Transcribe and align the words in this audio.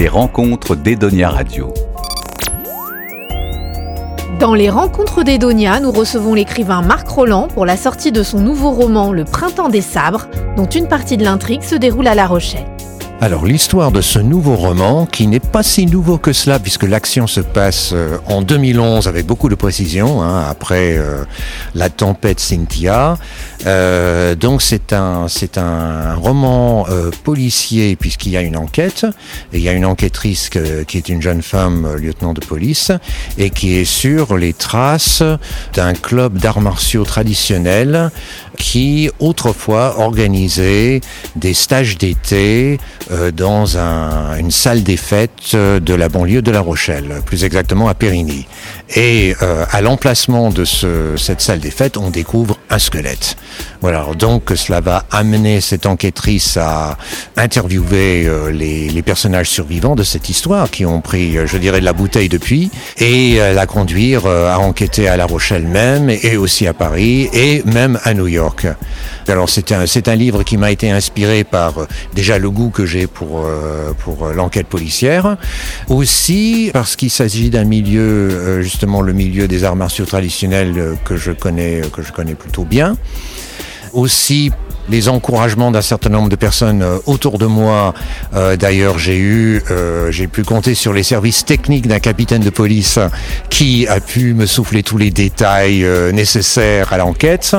Les 0.00 0.08
rencontres 0.08 0.76
d'Edonia 0.76 1.28
Radio. 1.28 1.74
Dans 4.38 4.54
les 4.54 4.70
rencontres 4.70 5.22
d'Edonia, 5.24 5.78
nous 5.78 5.92
recevons 5.92 6.32
l'écrivain 6.32 6.80
Marc 6.80 7.06
Roland 7.06 7.48
pour 7.48 7.66
la 7.66 7.76
sortie 7.76 8.10
de 8.10 8.22
son 8.22 8.40
nouveau 8.40 8.70
roman 8.70 9.12
Le 9.12 9.26
Printemps 9.26 9.68
des 9.68 9.82
Sabres, 9.82 10.28
dont 10.56 10.64
une 10.64 10.88
partie 10.88 11.18
de 11.18 11.24
l'intrigue 11.24 11.60
se 11.60 11.74
déroule 11.74 12.06
à 12.06 12.14
La 12.14 12.26
Rochelle. 12.26 12.64
Alors 13.22 13.44
l'histoire 13.44 13.92
de 13.92 14.00
ce 14.00 14.18
nouveau 14.18 14.56
roman, 14.56 15.04
qui 15.04 15.26
n'est 15.26 15.40
pas 15.40 15.62
si 15.62 15.84
nouveau 15.84 16.16
que 16.16 16.32
cela, 16.32 16.58
puisque 16.58 16.84
l'action 16.84 17.26
se 17.26 17.42
passe 17.42 17.90
euh, 17.92 18.16
en 18.24 18.40
2011 18.40 19.08
avec 19.08 19.26
beaucoup 19.26 19.50
de 19.50 19.54
précision, 19.54 20.22
hein, 20.22 20.46
après 20.48 20.96
euh, 20.96 21.24
la 21.74 21.90
tempête 21.90 22.40
Cynthia. 22.40 23.18
Euh, 23.66 24.34
donc 24.34 24.62
c'est 24.62 24.94
un 24.94 25.28
c'est 25.28 25.58
un 25.58 26.14
roman 26.14 26.86
policier 27.22 27.94
puisqu'il 27.94 28.32
y 28.32 28.38
a 28.38 28.40
une 28.40 28.56
enquête 28.56 29.04
et 29.52 29.58
il 29.58 29.62
y 29.62 29.68
a 29.68 29.72
une 29.72 29.84
enquêtrice 29.84 30.48
qui 30.48 30.96
est 30.96 31.08
une 31.10 31.20
jeune 31.20 31.42
femme 31.42 31.96
lieutenant 31.96 32.32
de 32.32 32.40
police 32.40 32.90
et 33.36 33.50
qui 33.50 33.76
est 33.76 33.84
sur 33.84 34.38
les 34.38 34.54
traces 34.54 35.22
d'un 35.74 35.92
club 35.92 36.38
d'arts 36.38 36.62
martiaux 36.62 37.04
traditionnels 37.04 38.10
qui 38.56 39.10
autrefois 39.18 39.98
organisait 39.98 41.02
des 41.36 41.52
stages 41.52 41.98
d'été 41.98 42.78
dans 43.32 43.76
un, 43.76 44.38
une 44.38 44.50
salle 44.50 44.82
des 44.82 44.96
fêtes 44.96 45.54
euh, 45.54 45.80
de 45.80 45.94
la 45.94 46.08
banlieue 46.08 46.42
de 46.42 46.50
La 46.50 46.60
Rochelle, 46.60 47.22
plus 47.26 47.44
exactement 47.44 47.88
à 47.88 47.94
Périgny. 47.94 48.46
Et 48.96 49.34
euh, 49.42 49.64
à 49.70 49.80
l'emplacement 49.80 50.50
de 50.50 50.64
ce, 50.64 51.16
cette 51.16 51.40
salle 51.40 51.60
des 51.60 51.70
fêtes, 51.70 51.96
on 51.96 52.10
découvre 52.10 52.58
un 52.70 52.78
squelette. 52.78 53.36
Voilà, 53.80 54.06
donc 54.18 54.52
cela 54.54 54.80
va 54.80 55.04
amener 55.10 55.60
cette 55.60 55.86
enquêtrice 55.86 56.56
à 56.56 56.96
interviewer 57.36 58.28
les, 58.52 58.88
les, 58.90 59.02
personnages 59.02 59.48
survivants 59.48 59.96
de 59.96 60.02
cette 60.02 60.28
histoire 60.28 60.70
qui 60.70 60.84
ont 60.84 61.00
pris, 61.00 61.38
je 61.46 61.56
dirais, 61.56 61.80
de 61.80 61.84
la 61.84 61.94
bouteille 61.94 62.28
depuis, 62.28 62.70
et 62.98 63.38
la 63.38 63.66
conduire 63.66 64.26
à 64.26 64.58
enquêter 64.58 65.08
à 65.08 65.16
La 65.16 65.24
Rochelle 65.24 65.66
même, 65.66 66.10
et 66.10 66.36
aussi 66.36 66.66
à 66.66 66.74
Paris, 66.74 67.28
et 67.32 67.62
même 67.64 67.98
à 68.04 68.12
New 68.12 68.28
York. 68.28 68.66
Alors 69.28 69.48
c'est 69.48 69.72
un, 69.72 69.84
un 70.06 70.14
livre 70.14 70.42
qui 70.42 70.56
m'a 70.56 70.70
été 70.70 70.90
inspiré 70.90 71.44
par 71.44 71.86
déjà 72.14 72.38
le 72.38 72.50
goût 72.50 72.70
que 72.70 72.86
j'ai 72.86 73.06
pour, 73.06 73.44
euh, 73.44 73.92
pour 73.98 74.26
euh, 74.26 74.34
l'enquête 74.34 74.66
policière. 74.66 75.36
Aussi 75.88 76.70
parce 76.72 76.96
qu'il 76.96 77.10
s'agit 77.10 77.50
d'un 77.50 77.64
milieu, 77.64 78.00
euh, 78.00 78.62
justement 78.80 79.02
le 79.02 79.12
milieu 79.12 79.46
des 79.46 79.64
arts 79.64 79.76
martiaux 79.76 80.06
traditionnels 80.06 80.96
que 81.04 81.14
je 81.14 81.32
connais, 81.32 81.82
que 81.92 82.00
je 82.00 82.12
connais 82.12 82.34
plutôt 82.34 82.64
bien. 82.64 82.96
Aussi 83.92 84.52
les 84.88 85.08
encouragements 85.08 85.70
d'un 85.70 85.82
certain 85.82 86.10
nombre 86.10 86.28
de 86.28 86.36
personnes 86.36 86.82
euh, 86.82 86.98
autour 87.06 87.38
de 87.38 87.46
moi. 87.46 87.94
Euh, 88.34 88.56
d'ailleurs, 88.56 88.98
j'ai 88.98 89.18
eu, 89.18 89.62
euh, 89.70 90.10
j'ai 90.10 90.26
pu 90.26 90.42
compter 90.42 90.74
sur 90.74 90.92
les 90.92 91.02
services 91.02 91.44
techniques 91.44 91.86
d'un 91.86 91.98
capitaine 91.98 92.42
de 92.42 92.50
police 92.50 92.98
qui 93.48 93.86
a 93.86 94.00
pu 94.00 94.34
me 94.34 94.46
souffler 94.46 94.82
tous 94.82 94.98
les 94.98 95.10
détails 95.10 95.86
nécessaires 96.12 96.92
à 96.92 96.98
l'enquête. 96.98 97.56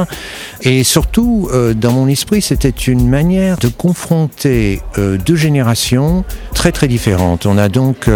Et 0.61 0.83
surtout, 0.83 1.50
dans 1.75 1.91
mon 1.91 2.08
esprit, 2.08 2.41
c'était 2.41 2.69
une 2.69 3.08
manière 3.08 3.58
de 3.58 3.67
confronter 3.67 4.81
deux 4.97 5.35
générations 5.35 6.23
très 6.53 6.72
très 6.72 6.88
différentes. 6.88 7.45
On 7.45 7.58
a 7.58 7.69
donc 7.69 8.09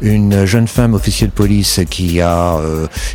une 0.00 0.44
jeune 0.46 0.68
femme 0.68 0.94
officier 0.94 1.26
de 1.26 1.32
police 1.32 1.80
qui 1.90 2.20
a, 2.20 2.58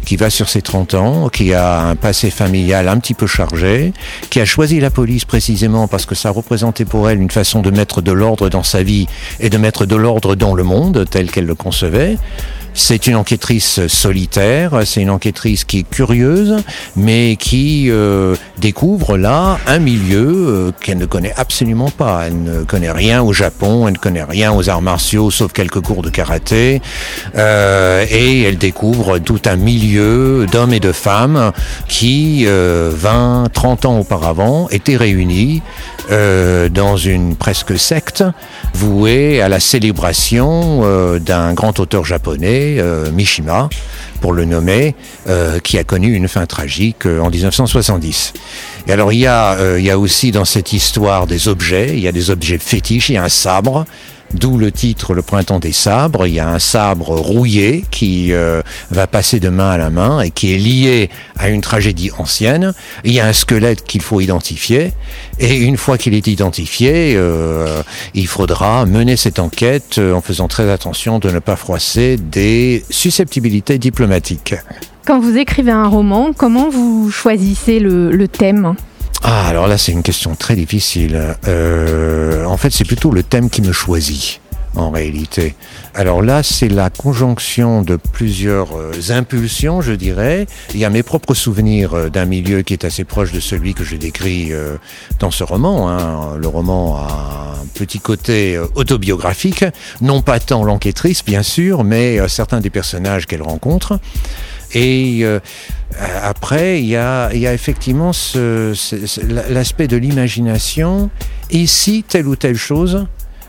qui 0.05 0.15
va 0.15 0.29
sur 0.29 0.49
ses 0.49 0.61
30 0.61 0.93
ans, 0.93 1.29
qui 1.29 1.53
a 1.53 1.81
un 1.81 1.95
passé 1.95 2.29
familial 2.29 2.87
un 2.87 2.97
petit 2.97 3.13
peu 3.13 3.27
chargé, 3.27 3.93
qui 4.29 4.39
a 4.39 4.45
choisi 4.45 4.79
la 4.79 4.89
police 4.89 5.25
précisément 5.33 5.87
parce 5.87 6.05
que 6.05 6.13
ça 6.13 6.29
représentait 6.29 6.85
pour 6.85 7.09
elle 7.09 7.19
une 7.19 7.31
façon 7.31 7.63
de 7.63 7.71
mettre 7.71 8.03
de 8.03 8.11
l'ordre 8.11 8.49
dans 8.49 8.61
sa 8.61 8.83
vie 8.83 9.07
et 9.39 9.49
de 9.49 9.57
mettre 9.57 9.87
de 9.87 9.95
l'ordre 9.95 10.35
dans 10.35 10.53
le 10.53 10.61
monde 10.61 11.05
tel 11.09 11.31
qu'elle 11.31 11.47
le 11.47 11.55
concevait. 11.55 12.19
C'est 12.75 13.05
une 13.05 13.15
enquêtrice 13.15 13.85
solitaire, 13.87 14.81
c'est 14.85 15.01
une 15.01 15.11
enquêtrice 15.11 15.63
qui 15.63 15.79
est 15.79 15.89
curieuse, 15.89 16.57
mais 16.95 17.35
qui 17.35 17.91
euh, 17.91 18.35
découvre 18.57 19.15
là 19.15 19.59
un 19.67 19.77
milieu 19.77 20.27
euh, 20.27 20.71
qu'elle 20.81 20.97
ne 20.97 21.05
connaît 21.05 21.33
absolument 21.37 21.91
pas. 21.91 22.23
Elle 22.25 22.41
ne 22.41 22.63
connaît 22.63 22.91
rien 22.91 23.21
au 23.21 23.31
Japon, 23.31 23.87
elle 23.87 23.93
ne 23.93 23.99
connaît 23.99 24.23
rien 24.23 24.51
aux 24.51 24.69
arts 24.69 24.81
martiaux, 24.81 25.29
sauf 25.29 25.53
quelques 25.53 25.81
cours 25.81 26.01
de 26.01 26.09
karaté, 26.09 26.81
euh, 27.35 28.05
et 28.09 28.41
elle 28.41 28.57
découvre 28.57 29.19
tout 29.19 29.41
un 29.45 29.55
milieu 29.55 30.47
d'hommes 30.51 30.73
et 30.73 30.79
de 30.79 30.91
femmes 30.91 31.51
qui, 31.87 32.47
20, 32.47 33.49
30 33.53 33.85
ans 33.85 33.99
auparavant, 33.99 34.67
étaient 34.69 34.97
réunis 34.97 35.61
dans 36.09 36.97
une 36.97 37.35
presque 37.35 37.79
secte 37.79 38.23
vouée 38.73 39.41
à 39.41 39.47
la 39.47 39.59
célébration 39.59 41.17
d'un 41.19 41.53
grand 41.53 41.79
auteur 41.79 42.03
japonais 42.03 42.62
euh, 42.63 43.11
Mishima, 43.11 43.69
pour 44.21 44.33
le 44.33 44.45
nommer, 44.45 44.95
euh, 45.27 45.59
qui 45.59 45.77
a 45.77 45.83
connu 45.83 46.13
une 46.13 46.27
fin 46.27 46.45
tragique 46.45 47.05
euh, 47.05 47.19
en 47.19 47.29
1970. 47.29 48.33
Et 48.87 48.91
alors 48.91 49.13
il 49.13 49.19
y, 49.19 49.27
a, 49.27 49.77
il 49.77 49.83
y 49.83 49.91
a 49.91 49.97
aussi 49.97 50.31
dans 50.31 50.45
cette 50.45 50.73
histoire 50.73 51.27
des 51.27 51.47
objets, 51.47 51.89
il 51.93 51.99
y 51.99 52.07
a 52.07 52.11
des 52.11 52.29
objets 52.29 52.57
fétiches, 52.57 53.09
il 53.09 53.13
y 53.13 53.17
a 53.17 53.23
un 53.23 53.29
sabre 53.29 53.85
D'où 54.33 54.57
le 54.57 54.71
titre 54.71 55.13
Le 55.13 55.21
printemps 55.21 55.59
des 55.59 55.71
sabres. 55.71 56.25
Il 56.25 56.33
y 56.33 56.39
a 56.39 56.49
un 56.49 56.59
sabre 56.59 57.15
rouillé 57.15 57.85
qui 57.91 58.33
euh, 58.33 58.61
va 58.89 59.05
passer 59.05 59.39
de 59.39 59.49
main 59.49 59.69
à 59.69 59.77
la 59.77 59.89
main 59.89 60.21
et 60.21 60.31
qui 60.31 60.53
est 60.53 60.57
lié 60.57 61.09
à 61.37 61.49
une 61.49 61.61
tragédie 61.61 62.11
ancienne. 62.17 62.73
Il 63.03 63.13
y 63.13 63.19
a 63.19 63.27
un 63.27 63.33
squelette 63.33 63.83
qu'il 63.83 64.01
faut 64.01 64.21
identifier. 64.21 64.93
Et 65.39 65.57
une 65.57 65.77
fois 65.77 65.97
qu'il 65.97 66.15
est 66.15 66.27
identifié, 66.27 67.13
euh, 67.15 67.83
il 68.15 68.27
faudra 68.27 68.85
mener 68.85 69.17
cette 69.17 69.39
enquête 69.39 69.97
euh, 69.99 70.13
en 70.13 70.21
faisant 70.21 70.47
très 70.47 70.71
attention 70.71 71.19
de 71.19 71.29
ne 71.29 71.39
pas 71.39 71.55
froisser 71.55 72.17
des 72.17 72.83
susceptibilités 72.89 73.77
diplomatiques. 73.77 74.55
Quand 75.05 75.19
vous 75.19 75.37
écrivez 75.37 75.71
un 75.71 75.87
roman, 75.87 76.31
comment 76.33 76.69
vous 76.69 77.11
choisissez 77.11 77.79
le, 77.79 78.11
le 78.11 78.27
thème? 78.27 78.75
Ah, 79.25 79.47
alors 79.47 79.67
là, 79.67 79.77
c'est 79.77 79.93
une 79.93 80.03
question 80.03 80.35
très 80.35 80.55
difficile. 80.55 81.37
Euh, 81.47 82.42
en 82.53 82.57
fait, 82.57 82.69
c'est 82.69 82.85
plutôt 82.85 83.09
le 83.09 83.23
thème 83.23 83.49
qui 83.49 83.63
me 83.63 83.71
choisit 83.71 84.39
en 84.75 84.91
réalité. 84.91 85.55
Alors 85.95 86.21
là, 86.21 86.43
c'est 86.43 86.67
la 86.67 86.91
conjonction 86.91 87.81
de 87.81 87.95
plusieurs 87.95 88.77
euh, 88.77 88.91
impulsions, 89.09 89.81
je 89.81 89.93
dirais. 89.93 90.45
Il 90.71 90.79
y 90.79 90.85
a 90.85 90.91
mes 90.91 91.01
propres 91.01 91.33
souvenirs 91.33 91.95
euh, 91.95 92.09
d'un 92.09 92.25
milieu 92.25 92.61
qui 92.61 92.73
est 92.73 92.85
assez 92.85 93.05
proche 93.05 93.31
de 93.31 93.39
celui 93.39 93.73
que 93.73 93.83
je 93.83 93.95
décris 93.95 94.51
dans 95.19 95.31
ce 95.31 95.43
roman. 95.43 95.89
Hein. 95.89 96.37
Le 96.37 96.47
roman 96.47 96.97
a 96.97 97.55
un 97.59 97.65
petit 97.73 97.99
côté 97.99 98.59
autobiographique, 98.75 99.65
non 100.01 100.21
pas 100.21 100.39
tant 100.39 100.63
l'enquêtrice, 100.63 101.25
bien 101.25 101.41
sûr, 101.41 101.83
mais 101.83 102.19
certains 102.27 102.59
des 102.59 102.69
personnages 102.69 103.25
qu'elle 103.25 103.41
rencontre. 103.41 103.99
Et 104.73 105.19
euh, 105.21 105.39
après, 106.21 106.81
il 106.81 106.87
y 106.87 106.95
a, 106.95 107.33
y 107.33 107.47
a, 107.47 107.53
effectivement 107.53 108.11
l'aspect 109.49 109.87
de 109.87 109.97
l'imagination. 109.97 111.09
Et 111.49 111.67
si 111.67 112.03
telle 112.03 112.27
ou 112.27 112.35
telle 112.35 112.55
chose 112.55 113.05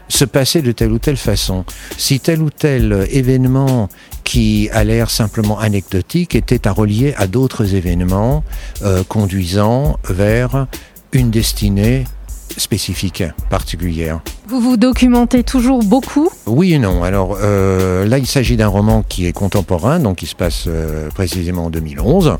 se 0.08 0.24
passait 0.24 0.62
de 0.62 0.72
telle 0.72 0.92
ou 0.92 0.98
telle 0.98 1.16
façon, 1.16 1.64
si 1.96 2.20
tel 2.20 2.42
ou 2.42 2.50
tel 2.50 3.06
événement 3.10 3.88
qui 4.22 4.68
a 4.72 4.84
l'air 4.84 5.10
simplement 5.10 5.58
anecdotique 5.58 6.34
était 6.34 6.66
à 6.66 6.72
relier 6.72 7.14
à 7.16 7.26
d'autres 7.26 7.74
événements 7.74 8.44
euh, 8.82 9.04
conduisant 9.04 9.98
vers 10.08 10.66
une 11.12 11.30
destinée 11.30 12.04
spécifique, 12.56 13.22
particulière. 13.50 14.20
Vous 14.46 14.60
vous 14.60 14.76
documentez 14.76 15.42
toujours 15.42 15.82
beaucoup 15.82 16.28
Oui 16.44 16.74
et 16.74 16.78
non. 16.78 17.02
Alors 17.02 17.38
euh, 17.40 18.04
là, 18.04 18.18
il 18.18 18.26
s'agit 18.26 18.58
d'un 18.58 18.68
roman 18.68 19.02
qui 19.02 19.26
est 19.26 19.32
contemporain, 19.32 20.00
donc 20.00 20.18
qui 20.18 20.26
se 20.26 20.34
passe 20.34 20.64
euh, 20.66 21.08
précisément 21.08 21.64
en 21.64 21.70
2011. 21.70 22.36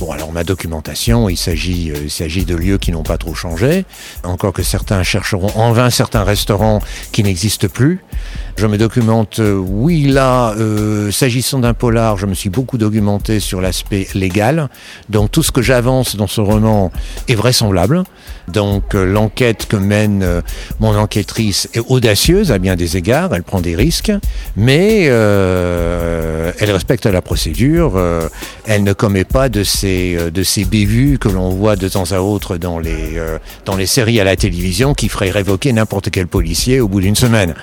Bon, 0.00 0.10
alors 0.10 0.32
ma 0.32 0.42
documentation, 0.42 1.28
il 1.28 1.36
s'agit, 1.36 1.92
euh, 1.92 1.98
il 2.02 2.10
s'agit 2.10 2.44
de 2.44 2.56
lieux 2.56 2.78
qui 2.78 2.90
n'ont 2.90 3.04
pas 3.04 3.18
trop 3.18 3.34
changé. 3.34 3.84
Encore 4.24 4.52
que 4.52 4.64
certains 4.64 5.04
chercheront 5.04 5.52
en 5.54 5.70
vain 5.72 5.90
certains 5.90 6.24
restaurants 6.24 6.80
qui 7.12 7.22
n'existent 7.22 7.68
plus. 7.68 8.00
Je 8.56 8.66
me 8.66 8.76
documente, 8.76 9.40
oui, 9.40 10.04
là, 10.04 10.54
s'agissant 11.10 11.58
d'un 11.58 11.74
polar, 11.74 12.16
je 12.18 12.26
me 12.26 12.34
suis 12.34 12.50
beaucoup 12.50 12.78
documenté 12.78 13.40
sur 13.40 13.60
l'aspect 13.60 14.06
légal. 14.14 14.68
Donc 15.08 15.32
tout 15.32 15.42
ce 15.42 15.50
que 15.50 15.60
j'avance 15.60 16.14
dans 16.14 16.28
ce 16.28 16.40
roman 16.40 16.92
est 17.26 17.34
vraisemblable. 17.34 18.04
Donc 18.46 18.94
l'enquête 18.94 19.66
que 19.66 19.76
mène 19.76 20.42
mon 20.78 20.96
enquêtrice 20.96 21.43
est 21.48 21.80
audacieuse 21.88 22.52
à 22.52 22.58
bien 22.58 22.76
des 22.76 22.96
égards, 22.96 23.34
elle 23.34 23.42
prend 23.42 23.60
des 23.60 23.74
risques, 23.76 24.12
mais 24.56 25.06
euh, 25.08 26.52
elle 26.58 26.70
respecte 26.70 27.06
la 27.06 27.22
procédure, 27.22 27.94
euh, 27.96 28.28
elle 28.66 28.84
ne 28.84 28.92
commet 28.92 29.24
pas 29.24 29.48
de 29.48 29.64
ces, 29.64 30.16
euh, 30.18 30.30
de 30.30 30.42
ces 30.42 30.64
bévues 30.64 31.18
que 31.18 31.28
l'on 31.28 31.50
voit 31.50 31.76
de 31.76 31.88
temps 31.88 32.12
à 32.12 32.20
autre 32.20 32.56
dans 32.56 32.78
les, 32.78 33.20
dans 33.64 33.76
les 33.76 33.86
séries 33.86 34.20
à 34.20 34.24
la 34.24 34.36
télévision 34.36 34.94
qui 34.94 35.08
feraient 35.08 35.30
révoquer 35.30 35.72
n'importe 35.72 36.10
quel 36.10 36.26
policier 36.26 36.80
au 36.80 36.88
bout 36.88 37.00
d'une 37.00 37.16
semaine. 37.16 37.54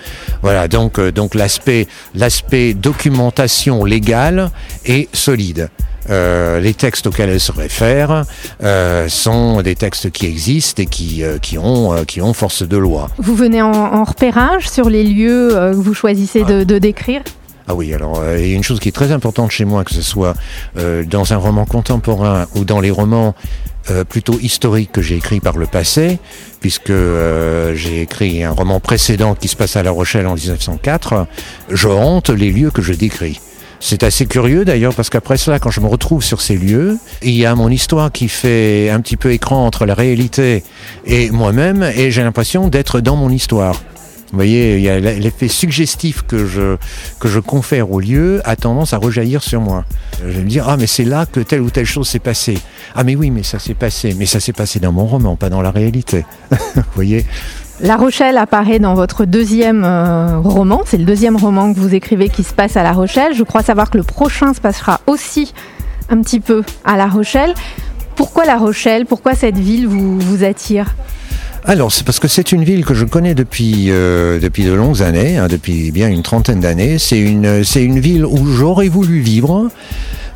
Voilà, 0.42 0.68
donc, 0.68 1.00
donc 1.00 1.36
l'aspect, 1.36 1.88
l'aspect 2.16 2.74
documentation 2.74 3.84
légale 3.86 4.52
est 4.86 5.14
solide. 5.16 5.70
Euh, 6.12 6.60
les 6.60 6.74
textes 6.74 7.08
auxquels 7.08 7.30
elle 7.30 7.40
se 7.40 7.52
réfère 7.52 8.26
euh, 8.64 9.08
sont 9.08 9.62
des 9.62 9.76
textes 9.76 10.12
qui 10.12 10.26
existent 10.26 10.84
et 10.84 10.86
qui, 10.86 11.24
euh, 11.24 11.38
qui, 11.38 11.58
ont, 11.58 11.94
euh, 11.94 12.04
qui 12.04 12.22
ont 12.22 12.34
force 12.34 12.64
de 12.64 12.78
loi. 12.78 13.10
Vous 13.18 13.36
venez 13.36 13.62
en, 13.62 13.72
en 13.72 14.04
repérage 14.04 14.70
sur 14.70 14.90
les 14.90 15.04
lieux 15.04 15.56
euh, 15.56 15.72
que 15.72 15.78
vous 15.78 15.94
choisissez 15.94 16.44
de, 16.44 16.64
de 16.64 16.78
décrire? 16.80 17.22
Ah 17.68 17.76
oui, 17.76 17.94
alors 17.94 18.22
il 18.38 18.48
y 18.48 18.54
a 18.54 18.56
une 18.56 18.64
chose 18.64 18.80
qui 18.80 18.90
est 18.90 18.94
très 18.94 19.12
importante 19.12 19.52
chez 19.52 19.64
moi, 19.64 19.84
que 19.86 19.94
ce 19.94 20.02
soit 20.02 20.34
euh, 20.78 21.06
dans 21.06 21.32
un 21.32 21.38
roman 21.38 21.66
contemporain 21.66 22.46
ou 22.56 22.66
dans 22.66 22.82
les 22.82 22.92
romans 22.92 23.34
euh, 23.90 24.04
plutôt 24.04 24.38
historiques 24.40 24.92
que 24.92 25.02
j'ai 25.02 25.16
écrits 25.16 25.40
par 25.40 25.58
le 25.58 25.68
passé, 25.68 26.20
puisque 26.60 26.90
euh, 26.90 27.74
j'ai 27.76 28.02
écrit 28.02 28.44
un 28.44 28.52
roman 28.52 28.80
précédent 28.80 29.36
qui 29.36 29.48
se 29.48 29.56
passe 29.56 29.76
à 29.76 29.84
La 29.84 29.92
Rochelle 29.92 30.28
en 30.28 30.36
1904, 30.36 31.28
je 31.70 31.88
hante 31.88 32.30
les 32.30 32.52
lieux 32.52 32.72
que 32.72 32.82
je 32.82 32.94
décris. 32.94 33.40
C'est 33.84 34.04
assez 34.04 34.28
curieux 34.28 34.64
d'ailleurs 34.64 34.94
parce 34.94 35.10
qu'après 35.10 35.38
cela, 35.38 35.60
quand 35.60 35.72
je 35.72 35.82
me 35.82 35.88
retrouve 35.88 36.24
sur 36.24 36.40
ces 36.40 36.56
lieux, 36.56 36.98
il 37.24 37.34
y 37.34 37.48
a 37.48 37.56
mon 37.56 37.70
histoire 37.70 38.12
qui 38.12 38.30
fait 38.30 38.90
un 38.92 39.02
petit 39.02 39.18
peu 39.18 39.34
écran 39.34 39.66
entre 39.66 39.88
la 39.88 39.96
réalité 39.96 40.64
et 41.06 41.32
moi-même 41.32 41.84
et 41.96 42.12
j'ai 42.12 42.22
l'impression 42.22 42.68
d'être 42.68 43.02
dans 43.02 43.16
mon 43.16 43.32
histoire. 43.32 43.74
Vous 44.32 44.38
voyez, 44.38 44.78
il 44.78 44.84
y 44.84 44.90
a 44.90 45.00
l'effet 45.00 45.50
suggestif 45.50 46.22
que 46.22 46.46
je, 46.46 46.78
que 47.20 47.28
je 47.28 47.40
confère 47.40 47.92
au 47.92 48.00
lieu 48.00 48.40
a 48.46 48.56
tendance 48.56 48.94
à 48.94 48.98
rejaillir 48.98 49.44
sur 49.44 49.60
moi. 49.60 49.84
Je 50.24 50.30
vais 50.30 50.44
me 50.44 50.48
dire, 50.48 50.70
ah 50.70 50.78
mais 50.78 50.88
c'est 50.88 51.04
là 51.04 51.26
que 51.26 51.42
telle 51.42 51.60
ou 51.60 51.70
telle 51.70 51.86
chose 51.86 52.08
s'est 52.08 52.20
passée. 52.20 52.58
Ah 52.96 53.04
mais 53.04 53.16
oui, 53.16 53.30
mais 53.30 53.44
ça 53.44 53.60
s'est 53.60 53.74
passé. 53.74 54.16
Mais 54.18 54.26
ça 54.26 54.40
s'est 54.40 54.54
passé 54.54 54.80
dans 54.80 54.94
mon 54.94 55.06
roman, 55.06 55.36
pas 55.36 55.50
dans 55.50 55.62
la 55.62 55.72
réalité. 55.72 56.24
Vous 56.76 56.84
voyez? 56.96 57.26
La 57.84 57.98
Rochelle 57.98 58.38
apparaît 58.38 58.78
dans 58.78 58.94
votre 58.94 59.26
deuxième 59.26 59.84
euh, 59.84 60.38
roman. 60.38 60.84
C'est 60.86 60.98
le 60.98 61.04
deuxième 61.04 61.36
roman 61.36 61.74
que 61.74 61.80
vous 61.80 61.96
écrivez 61.96 62.30
qui 62.30 62.44
se 62.44 62.54
passe 62.54 62.78
à 62.78 62.84
La 62.84 62.92
Rochelle. 62.92 63.34
Je 63.36 63.42
crois 63.42 63.64
savoir 63.64 63.90
que 63.90 63.98
le 63.98 64.04
prochain 64.04 64.54
se 64.54 64.62
passera 64.62 65.02
aussi 65.08 65.52
un 66.10 66.22
petit 66.22 66.40
peu 66.40 66.62
à 66.86 66.96
La 66.96 67.08
Rochelle. 67.08 67.56
Pourquoi 68.16 68.46
La 68.46 68.58
Rochelle? 68.58 69.08
Pourquoi 69.08 69.34
cette 69.34 69.58
ville 69.58 69.88
vous, 69.88 70.44
attire? 70.44 70.94
Alors, 71.66 71.92
c'est 71.92 72.06
parce 72.06 72.20
que 72.20 72.28
c'est 72.28 72.52
une 72.52 72.64
ville 72.64 72.86
que 72.86 72.94
je 72.94 73.06
connais 73.06 73.34
depuis, 73.34 73.88
euh, 73.90 74.40
de 74.40 74.74
longues 74.74 75.02
années, 75.02 75.40
hein, 75.40 75.48
depuis 75.48 75.92
bien 75.92 76.08
une 76.08 76.22
trentaine 76.22 76.60
d'années. 76.60 77.00
C'est 77.00 77.20
une 77.20 78.00
ville 78.00 78.26
où 78.26 78.46
j'aurais 78.46 78.90
voulu 78.90 79.22
vivre. 79.22 79.70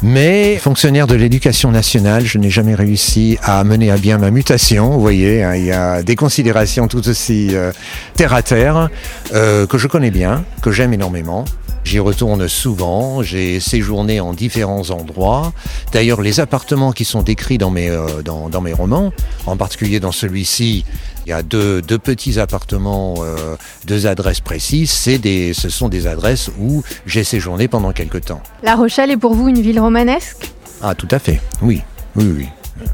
Mais 0.07 0.57
fonctionnaire 0.57 1.07
de 1.07 1.15
l'éducation 1.15 1.71
nationale, 1.71 2.25
je 2.25 2.37
n'ai 2.37 2.51
jamais 2.51 2.75
réussi 2.75 3.39
à 3.41 3.63
mener 3.63 3.89
à 3.89 3.97
bien 3.97 4.19
ma 4.19 4.29
mutation. 4.29 4.91
Vous 4.91 5.01
voyez, 5.01 5.41
hein, 5.41 5.55
il 5.55 5.65
y 5.65 5.71
a 5.71 6.03
des 6.03 6.15
considérations 6.15 6.87
tout 6.87 7.09
aussi 7.09 7.55
euh, 7.55 7.71
terre 8.13 8.35
à 8.35 8.43
terre 8.43 8.89
euh, 9.33 9.65
que 9.65 9.79
je 9.79 9.87
connais 9.87 10.11
bien, 10.11 10.45
que 10.61 10.71
j'aime 10.71 10.93
énormément. 10.93 11.43
J'y 11.83 11.97
retourne 11.97 12.47
souvent, 12.47 13.23
j'ai 13.23 13.59
séjourné 13.59 14.19
en 14.19 14.33
différents 14.33 14.91
endroits. 14.91 15.53
D'ailleurs, 15.91 16.21
les 16.21 16.39
appartements 16.39 16.91
qui 16.91 17.03
sont 17.03 17.23
décrits 17.23 17.57
dans 17.57 17.71
mes, 17.71 17.89
euh, 17.89 18.21
dans, 18.23 18.47
dans 18.47 18.61
mes 18.61 18.73
romans, 18.73 19.11
en 19.47 19.57
particulier 19.57 19.99
dans 19.99 20.11
celui-ci, 20.11 20.85
il 21.25 21.29
y 21.29 21.33
a 21.33 21.41
deux, 21.43 21.81
deux 21.81 21.97
petits 21.97 22.39
appartements, 22.39 23.15
euh, 23.19 23.55
deux 23.85 24.05
adresses 24.07 24.41
précises. 24.41 24.91
C'est 24.91 25.17
des, 25.17 25.53
ce 25.53 25.69
sont 25.69 25.89
des 25.89 26.05
adresses 26.07 26.49
où 26.59 26.83
j'ai 27.05 27.23
séjourné 27.23 27.67
pendant 27.67 27.91
quelque 27.93 28.17
temps. 28.17 28.41
La 28.63 28.75
Rochelle 28.75 29.11
est 29.11 29.17
pour 29.17 29.33
vous 29.33 29.47
une 29.49 29.59
ville 29.61 29.79
romanesque? 29.79 30.51
Ah, 30.81 30.93
tout 30.93 31.07
à 31.11 31.19
fait. 31.19 31.41
Oui, 31.61 31.81
oui, 32.15 32.31
oui. 32.37 32.47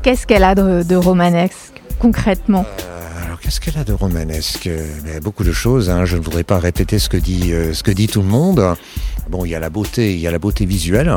Qu'est-ce 0.04 0.25
qu'elle 0.28 0.44
a 0.44 0.56
de, 0.56 0.83
de 0.83 0.95
romanesque 0.95 1.81
concrètement? 2.00 2.66
Alors, 3.25 3.39
qu'est-ce 3.39 3.60
qu'elle 3.60 3.78
a 3.78 3.83
de 3.83 3.94
romanesque? 3.94 4.69
Mais 5.04 5.19
Beaucoup 5.19 5.44
de 5.44 5.51
choses. 5.51 5.89
hein. 5.89 6.06
Je 6.06 6.16
ne 6.18 6.22
voudrais 6.22 6.44
pas 6.44 6.60
répéter 6.60 7.00
ce 7.00 7.10
que 7.10 7.18
dit, 7.18 7.51
euh, 7.51 7.74
ce 7.74 7.83
que 7.83 7.92
dit 7.92 8.07
tout 8.07 8.22
le 8.22 8.28
monde. 8.28 8.63
Bon, 9.30 9.44
il 9.45 9.50
y 9.51 9.56
a 9.56 9.60
la 9.60 9.69
beauté, 9.69 10.13
il 10.13 10.19
y 10.19 10.28
a 10.28 10.31
la 10.31 10.39
beauté 10.39 10.66
visuelle, 10.66 11.13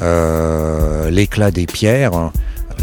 euh, 0.00 1.10
l'éclat 1.10 1.50
des 1.50 1.66
pierres, 1.66 2.30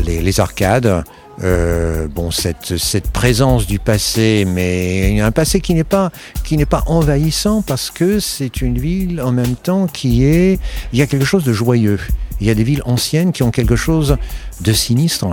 les, 0.04 0.40
arcades. 0.40 1.04
Euh, 1.42 2.08
bon, 2.08 2.32
cette, 2.32 2.78
cette 2.78 3.12
présence 3.12 3.66
du 3.66 3.80
passé, 3.80 4.46
mais 4.46 5.22
un 5.22 5.32
passé 5.32 5.62
qui 5.62 5.74
n'est 5.74 5.86
pas 5.86 6.12
qui 6.44 6.58
n'est 6.58 6.66
pas 6.66 6.84
envahissant 6.86 7.62
parce 7.62 7.92
que 7.92 8.20
c'est 8.20 8.62
une 8.62 8.78
ville 8.78 9.22
en 9.22 9.32
même 9.32 9.56
temps 9.56 9.88
qui 9.88 10.26
est 10.26 10.60
il 10.92 11.00
y 11.00 11.02
a 11.02 11.08
quelque 11.08 11.26
chose 11.26 11.46
de 11.46 11.54
joyeux. 11.54 12.00
Il 12.42 12.48
y 12.48 12.50
a 12.50 12.56
des 12.56 12.64
villes 12.64 12.82
anciennes 12.86 13.32
qui 13.32 13.44
ont 13.44 13.52
quelque 13.52 13.78
chose 13.78 14.18
de 14.62 14.74
sinistre 14.74 15.28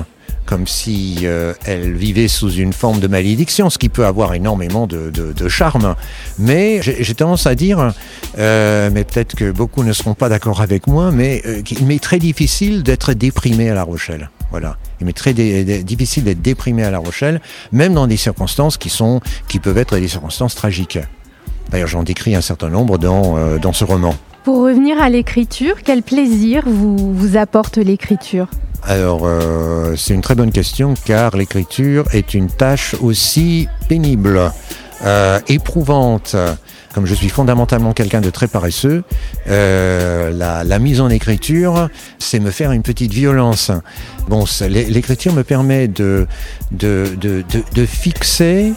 comme 0.46 0.66
si 0.66 1.18
euh, 1.24 1.52
elle 1.64 1.92
vivait 1.94 2.28
sous 2.28 2.50
une 2.50 2.72
forme 2.72 3.00
de 3.00 3.08
malédiction, 3.08 3.68
ce 3.68 3.78
qui 3.78 3.88
peut 3.88 4.06
avoir 4.06 4.32
énormément 4.32 4.86
de, 4.86 5.10
de- 5.10 5.48
charme. 5.48 5.94
Mais 6.38 6.80
j'ai 6.82 7.14
tendance 7.14 7.46
à 7.46 7.54
dire, 7.54 7.92
euh, 8.38 8.90
mais 8.92 9.04
peut-être 9.04 9.34
que 9.34 9.50
beaucoup 9.50 9.84
ne 9.84 9.92
seront 9.92 10.14
pas 10.14 10.28
d'accord 10.28 10.60
avec 10.60 10.86
moi, 10.86 11.10
mais 11.12 11.42
euh, 11.46 11.62
m'est 11.84 12.02
très 12.02 12.18
difficile 12.18 12.82
d'être 12.82 13.12
déprimé 13.12 13.70
à 13.70 13.74
La 13.74 13.82
Rochelle. 13.84 14.30
Voilà, 14.50 14.76
il 15.00 15.06
m'est 15.06 15.12
très 15.12 15.34
difficile 15.34 16.24
d'être 16.24 16.42
déprimé 16.42 16.84
à 16.84 16.90
La 16.90 16.98
Rochelle, 16.98 17.40
même 17.72 17.94
dans 17.94 18.06
des 18.06 18.16
circonstances 18.16 18.76
qui 18.76 18.88
sont, 18.88 19.20
qui 19.48 19.58
peuvent 19.58 19.78
être 19.78 19.96
des 19.96 20.08
circonstances 20.08 20.54
tragiques. 20.54 20.98
D'ailleurs, 21.70 21.88
j'en 21.88 22.04
décris 22.04 22.34
un 22.34 22.40
certain 22.40 22.68
nombre 22.68 22.96
dans, 22.96 23.36
euh, 23.36 23.58
dans 23.58 23.72
ce 23.72 23.84
roman. 23.84 24.14
Pour 24.44 24.62
revenir 24.62 25.00
à 25.00 25.10
l'écriture, 25.10 25.82
quel 25.84 26.02
plaisir 26.02 26.62
vous, 26.66 27.12
vous 27.12 27.36
apporte 27.36 27.78
l'écriture? 27.78 28.46
Alors, 28.84 29.22
euh, 29.24 29.96
c'est 29.96 30.14
une 30.14 30.20
très 30.20 30.36
bonne 30.36 30.52
question 30.52 30.94
car 31.04 31.36
l'écriture 31.36 32.04
est 32.12 32.34
une 32.34 32.46
tâche 32.46 32.94
aussi 33.02 33.66
pénible, 33.88 34.52
euh, 35.04 35.40
éprouvante. 35.48 36.36
Comme 36.96 37.04
je 37.04 37.14
suis 37.14 37.28
fondamentalement 37.28 37.92
quelqu'un 37.92 38.22
de 38.22 38.30
très 38.30 38.48
paresseux, 38.48 39.04
euh, 39.50 40.30
la, 40.32 40.78
mise 40.78 41.02
en 41.02 41.10
écriture, 41.10 41.90
c'est 42.18 42.40
me 42.40 42.50
faire 42.50 42.72
une 42.72 42.80
petite 42.80 43.12
violence. 43.12 43.70
Bon, 44.30 44.46
l'écriture 44.66 45.34
me 45.34 45.44
permet 45.44 45.88
de, 45.88 46.26
de, 46.72 47.04
de, 47.20 47.44
de, 47.52 47.62
de 47.74 47.84
fixer 47.84 48.72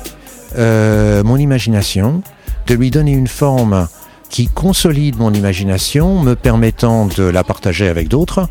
euh, 0.57 1.23
mon 1.23 1.37
imagination, 1.37 2.21
de 2.67 2.73
lui 2.73 2.91
donner 2.91 3.13
une 3.13 3.29
forme 3.29 3.87
qui 4.29 4.49
consolide 4.49 5.17
mon 5.17 5.33
imagination, 5.33 6.21
me 6.21 6.35
permettant 6.35 7.05
de 7.05 7.23
la 7.23 7.45
partager 7.45 7.87
avec 7.87 8.09
d'autres, 8.09 8.49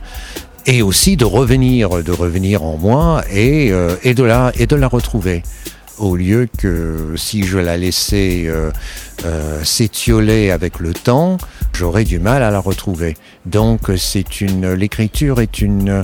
et 0.64 0.80
aussi 0.80 1.18
de 1.18 1.26
revenir, 1.26 2.02
de 2.02 2.12
revenir 2.12 2.62
en 2.62 2.78
moi 2.78 3.22
et, 3.30 3.70
euh, 3.70 3.96
et, 4.02 4.14
de, 4.14 4.22
la, 4.22 4.50
et 4.58 4.66
de 4.66 4.76
la 4.76 4.88
retrouver. 4.88 5.42
Au 5.98 6.14
lieu 6.14 6.48
que 6.58 7.14
si 7.16 7.42
je 7.42 7.58
la 7.58 7.76
laissais 7.76 8.44
euh, 8.46 8.70
euh, 9.24 9.64
s'étioler 9.64 10.50
avec 10.50 10.78
le 10.78 10.94
temps, 10.94 11.38
j'aurais 11.72 12.04
du 12.04 12.20
mal 12.20 12.42
à 12.44 12.50
la 12.50 12.60
retrouver. 12.60 13.16
Donc 13.46 13.90
c'est 13.96 14.40
une, 14.40 14.72
l'écriture 14.74 15.40
est 15.40 15.60
une, 15.60 16.02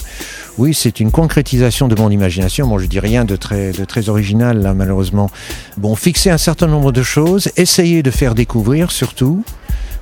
oui, 0.58 0.74
c'est 0.74 0.98
une 0.98 1.12
concrétisation 1.12 1.86
de 1.86 1.94
mon 1.94 2.10
imagination. 2.10 2.66
Bon, 2.66 2.78
je 2.78 2.86
dis 2.86 2.98
rien 2.98 3.24
de 3.24 3.36
très, 3.36 4.08
original 4.08 4.60
là, 4.60 4.74
malheureusement. 4.74 5.30
Bon, 5.76 5.94
fixer 5.94 6.30
un 6.30 6.38
certain 6.38 6.66
nombre 6.66 6.90
de 6.90 7.02
choses, 7.02 7.50
essayer 7.56 8.02
de 8.02 8.10
faire 8.10 8.34
découvrir 8.34 8.90
surtout. 8.90 9.44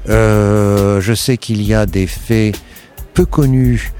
Euh, 0.08 1.00
je 1.02 1.12
sais 1.12 1.36
qu'il 1.36 1.62
y 1.62 1.74
a 1.74 1.84
des 1.84 2.06
faits 2.06 2.58
peu 3.12 3.26
connus 3.26 3.92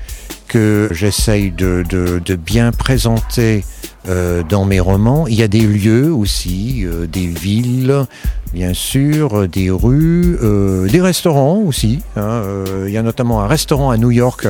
que 0.48 0.88
j'essaye 0.90 1.50
de 1.50 2.34
bien 2.36 2.72
présenter 2.72 3.62
euh, 4.08 4.42
dans 4.48 4.64
mes 4.64 4.80
romans. 4.80 5.26
Il 5.26 5.34
y 5.34 5.42
a 5.42 5.48
des 5.48 5.60
lieux 5.66 6.12
aussi, 6.12 6.84
euh, 6.84 7.06
des 7.06 7.26
villes, 7.26 8.06
bien 8.52 8.74
sûr, 8.74 9.40
euh, 9.40 9.48
des 9.48 9.70
rues, 9.70 10.36
euh, 10.42 10.88
des 10.88 11.00
restaurants 11.00 11.58
aussi. 11.58 12.00
hein. 12.16 12.20
Euh, 12.22 12.84
il 12.88 12.92
y 12.92 12.96
a 12.96 13.02
notamment 13.02 13.42
un 13.42 13.46
restaurant 13.46 13.90
à 13.90 13.96
New 13.96 14.10
York 14.10 14.46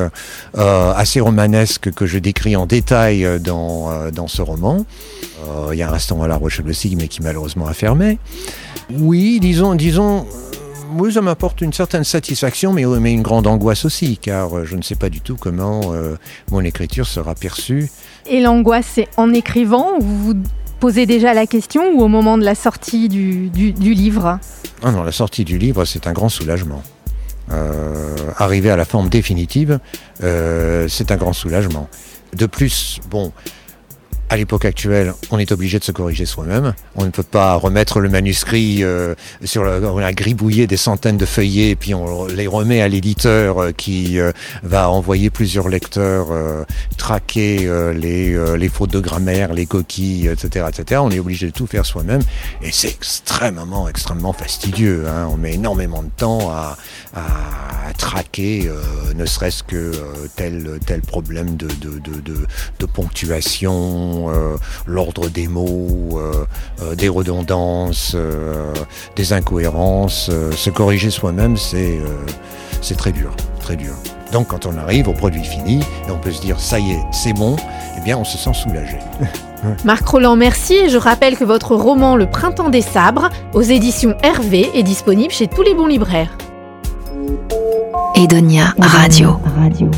assez 0.55 1.19
romanesque 1.19 1.91
que 1.91 2.05
je 2.05 2.19
décris 2.19 2.55
en 2.55 2.65
détail 2.65 3.27
dans, 3.39 4.09
dans 4.11 4.27
ce 4.27 4.41
roman. 4.41 4.85
Il 5.71 5.77
y 5.77 5.81
a 5.81 5.89
un 5.89 5.91
restaurant 5.91 6.23
à 6.23 6.27
La 6.27 6.37
Rochelle 6.37 6.67
aussi, 6.67 6.95
mais 6.95 7.07
qui 7.07 7.21
malheureusement 7.21 7.67
a 7.67 7.73
fermé. 7.73 8.17
Oui, 8.97 9.39
disons, 9.39 9.75
disons, 9.75 10.25
oui, 10.95 11.13
ça 11.13 11.21
m'apporte 11.21 11.61
une 11.61 11.73
certaine 11.73 12.03
satisfaction, 12.03 12.73
mais, 12.73 12.85
mais 12.85 13.11
une 13.13 13.21
grande 13.21 13.47
angoisse 13.47 13.85
aussi, 13.85 14.17
car 14.17 14.57
euh, 14.57 14.65
je 14.65 14.75
ne 14.75 14.81
sais 14.81 14.95
pas 14.95 15.09
du 15.09 15.21
tout 15.21 15.35
comment 15.39 15.93
euh, 15.93 16.15
mon 16.51 16.61
écriture 16.61 17.07
sera 17.07 17.35
perçue. 17.35 17.89
Et 18.25 18.41
l'angoisse, 18.41 18.87
c'est 18.93 19.07
en 19.17 19.33
écrivant 19.33 19.97
ou 19.99 20.01
vous 20.01 20.23
vous 20.23 20.33
posez 20.79 21.05
déjà 21.05 21.33
la 21.33 21.47
question 21.47 21.93
ou 21.95 22.01
au 22.01 22.07
moment 22.07 22.37
de 22.37 22.43
la 22.43 22.55
sortie 22.55 23.09
du, 23.09 23.49
du- 23.49 23.71
du 23.73 23.93
livre? 23.93 24.39
Ah 24.83 24.91
non, 24.91 25.03
la 25.03 25.11
sortie 25.11 25.45
du 25.45 25.57
livre, 25.57 25.85
c'est 25.85 26.07
un 26.07 26.13
grand 26.13 26.29
soulagement. 26.29 26.83
Euh, 27.51 28.15
arriver 28.37 28.69
à 28.69 28.75
la 28.77 28.85
forme 28.85 29.09
définitive, 29.09 29.79
euh, 30.23 30.87
c'est 30.89 31.11
un 31.11 31.17
grand 31.17 31.33
soulagement. 31.33 31.89
De 32.33 32.45
plus, 32.45 32.99
bon, 33.09 33.31
à 34.33 34.35
l'époque 34.35 34.65
actuelle, 34.65 35.13
on 35.29 35.37
est 35.37 35.51
obligé 35.51 35.77
de 35.77 35.83
se 35.83 35.91
corriger 35.91 36.25
soi-même. 36.25 36.73
On 36.95 37.05
ne 37.05 37.11
peut 37.11 37.21
pas 37.21 37.53
remettre 37.53 37.99
le 37.99 38.09
manuscrit 38.09 38.83
euh, 38.83 39.13
sur 39.43 39.63
le, 39.63 39.85
on 39.85 39.99
a 39.99 40.11
gribouillé 40.11 40.65
des 40.65 40.75
centaines 40.75 41.17
de 41.17 41.25
feuillets 41.27 41.69
et 41.69 41.75
puis 41.75 41.93
on 41.93 42.25
les 42.25 42.47
remet 42.47 42.81
à 42.81 42.87
l'éditeur 42.87 43.59
euh, 43.61 43.71
qui 43.71 44.19
euh, 44.19 44.31
va 44.63 44.89
envoyer 44.89 45.29
plusieurs 45.29 45.69
lecteurs 45.69 46.31
euh, 46.31 46.63
traquer 46.97 47.67
euh, 47.67 47.93
les, 47.93 48.33
euh, 48.33 48.57
les 48.57 48.69
fautes 48.69 48.89
de 48.91 48.99
grammaire, 48.99 49.53
les 49.53 49.67
coquilles, 49.67 50.27
etc., 50.29 50.65
etc. 50.67 51.01
On 51.03 51.11
est 51.11 51.19
obligé 51.19 51.45
de 51.45 51.51
tout 51.53 51.67
faire 51.67 51.85
soi-même 51.85 52.21
et 52.63 52.71
c'est 52.71 52.89
extrêmement, 52.89 53.87
extrêmement 53.87 54.33
fastidieux. 54.33 55.05
hein. 55.07 55.27
On 55.31 55.37
met 55.37 55.53
énormément 55.53 56.01
de 56.01 56.09
temps 56.17 56.49
à, 56.49 56.75
à, 57.15 57.93
traquer, 57.99 58.67
ne 59.15 59.25
serait-ce 59.27 59.61
que 59.61 59.91
tel 60.35 60.79
tel 60.87 61.01
problème 61.01 61.55
de, 61.55 61.67
de, 61.67 61.99
de, 61.99 62.47
de 62.79 62.85
ponctuation, 62.87 64.22
euh, 64.29 64.55
l'ordre 64.85 65.29
des 65.29 65.47
mots, 65.47 66.19
euh, 66.19 66.45
euh, 66.81 66.95
des 66.95 67.09
redondances, 67.09 68.13
euh, 68.15 68.73
des 69.15 69.33
incohérences. 69.33 70.29
euh, 70.31 70.51
se 70.51 70.69
corriger 70.69 71.09
soi-même, 71.09 71.57
c'est 71.57 71.97
euh, 71.97 72.25
c'est 72.81 72.97
très 72.97 73.11
dur, 73.11 73.35
très 73.59 73.75
dur. 73.75 73.93
Donc 74.31 74.47
quand 74.47 74.65
on 74.65 74.77
arrive 74.77 75.07
au 75.07 75.13
produit 75.13 75.43
fini 75.43 75.79
et 76.07 76.11
on 76.11 76.17
peut 76.17 76.31
se 76.31 76.41
dire 76.41 76.59
ça 76.59 76.79
y 76.79 76.91
est, 76.91 77.01
c'est 77.11 77.33
bon, 77.33 77.55
eh 77.97 78.01
bien 78.01 78.17
on 78.17 78.23
se 78.23 78.37
sent 78.37 78.53
soulagé. 78.53 78.97
Marc 79.85 80.05
Roland, 80.07 80.35
merci. 80.35 80.73
Et 80.73 80.89
je 80.89 80.97
rappelle 80.97 81.37
que 81.37 81.45
votre 81.45 81.75
roman 81.75 82.15
Le 82.17 82.25
Printemps 82.25 82.69
des 82.69 82.81
Sabres, 82.81 83.29
aux 83.53 83.61
éditions 83.61 84.15
Hervé, 84.21 84.69
est 84.73 84.83
disponible 84.83 85.31
chez 85.31 85.47
tous 85.47 85.61
les 85.61 85.73
bons 85.73 85.87
libraires. 85.87 86.35
Edonia 88.15 88.73
Radio. 88.79 89.39
Radio. 89.57 89.89